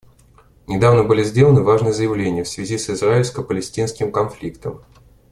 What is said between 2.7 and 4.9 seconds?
с израильско-палестинским конфликтом.